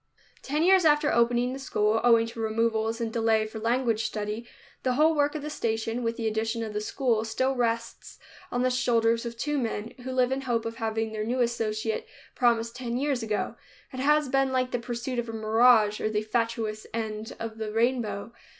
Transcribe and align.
Ten 0.41 0.63
years 0.63 0.83
after 0.83 1.13
opening 1.13 1.53
the 1.53 1.59
school, 1.59 2.01
owing 2.03 2.25
to 2.25 2.39
removals 2.39 2.99
and 2.99 3.13
delay 3.13 3.45
for 3.45 3.59
language 3.59 4.03
study, 4.05 4.47
the 4.81 4.93
whole 4.93 5.13
work 5.13 5.35
of 5.35 5.43
the 5.43 5.49
station, 5.51 6.01
with 6.01 6.17
the 6.17 6.27
addition 6.27 6.63
of 6.63 6.73
the 6.73 6.81
school, 6.81 7.23
still 7.23 7.53
rests 7.55 8.17
on 8.51 8.63
the 8.63 8.71
shoulders 8.71 9.27
of 9.27 9.37
two 9.37 9.59
men, 9.59 9.93
who 10.03 10.11
live 10.11 10.31
in 10.31 10.41
hope 10.41 10.65
of 10.65 10.77
having 10.77 11.11
their 11.11 11.23
new 11.23 11.41
associate, 11.41 12.07
promised 12.33 12.75
ten 12.75 12.97
years 12.97 13.21
ago. 13.21 13.55
It 13.93 13.99
has 13.99 14.27
been 14.27 14.51
like 14.51 14.71
the 14.71 14.79
pursuit 14.79 15.19
of 15.19 15.29
a 15.29 15.33
mirage 15.33 16.01
or 16.01 16.09
the 16.09 16.23
fatuous 16.23 16.87
end 16.95 17.35
of 17.39 17.59
the 17.59 17.71
rainbow. 17.71 18.33